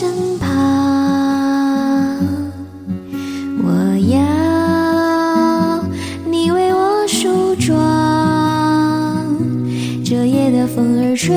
[0.00, 0.46] 身旁
[3.64, 3.68] 我
[4.06, 5.82] 要
[6.24, 7.76] 你为我梳妆，
[10.04, 11.34] 这夜的风儿吹，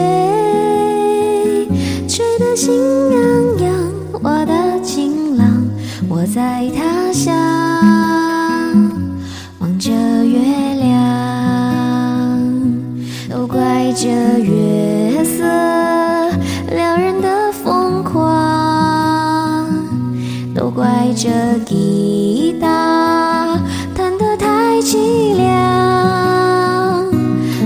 [2.07, 2.71] 吹得心
[3.11, 3.19] 痒
[3.63, 3.73] 痒，
[4.21, 5.67] 我的情郎，
[6.07, 7.35] 我在他乡
[9.57, 10.37] 望着月
[10.75, 10.87] 亮。
[13.27, 14.05] 都怪这
[14.37, 14.50] 月。
[20.73, 21.29] 怪这
[21.65, 23.59] 吉他
[23.93, 25.45] 弹得太凄凉。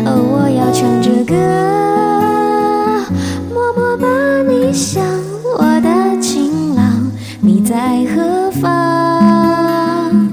[0.05, 1.35] 哦，我要唱着歌，
[3.53, 4.07] 默默把
[4.43, 5.03] 你想，
[5.57, 10.29] 我的情郎，你在何方？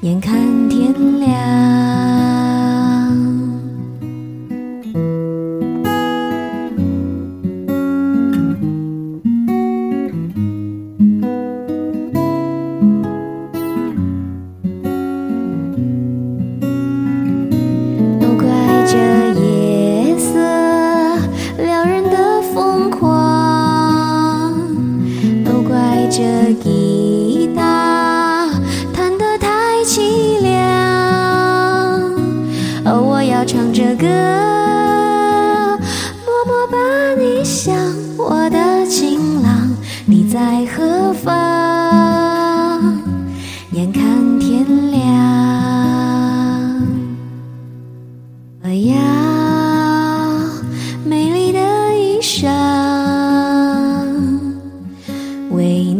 [0.00, 1.89] 眼看天亮。
[26.20, 28.50] 这吉他
[28.92, 30.52] 弹得太凄凉。
[32.84, 34.06] 哦，我要唱着歌，
[36.26, 36.76] 默默把
[37.18, 37.74] 你想，
[38.18, 41.79] 我的情郎，你在何方？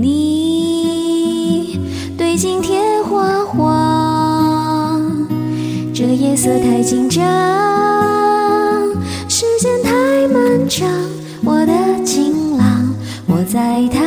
[0.02, 1.78] 你
[2.16, 5.02] 对镜贴花黄。
[5.92, 7.22] 这夜色太紧张，
[9.28, 9.92] 时间太
[10.28, 10.88] 漫长。
[11.44, 12.94] 我的情郎，
[13.26, 14.00] 我在他